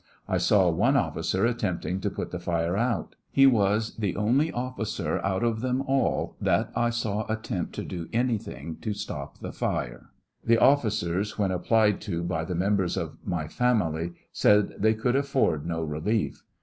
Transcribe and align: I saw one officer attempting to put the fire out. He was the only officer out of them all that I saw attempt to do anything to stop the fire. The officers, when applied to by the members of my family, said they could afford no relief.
I 0.27 0.39
saw 0.39 0.67
one 0.71 0.97
officer 0.97 1.45
attempting 1.45 1.99
to 2.01 2.09
put 2.09 2.31
the 2.31 2.39
fire 2.39 2.75
out. 2.75 3.15
He 3.31 3.45
was 3.45 3.97
the 3.97 4.15
only 4.15 4.51
officer 4.51 5.23
out 5.23 5.43
of 5.43 5.61
them 5.61 5.83
all 5.83 6.35
that 6.41 6.71
I 6.75 6.89
saw 6.89 7.31
attempt 7.31 7.73
to 7.75 7.83
do 7.83 8.09
anything 8.11 8.77
to 8.77 8.95
stop 8.95 9.37
the 9.41 9.51
fire. 9.53 10.09
The 10.43 10.57
officers, 10.57 11.37
when 11.37 11.51
applied 11.51 12.01
to 12.01 12.23
by 12.23 12.45
the 12.45 12.55
members 12.55 12.97
of 12.97 13.15
my 13.23 13.47
family, 13.47 14.13
said 14.31 14.73
they 14.79 14.95
could 14.95 15.15
afford 15.15 15.67
no 15.67 15.83
relief. 15.83 16.41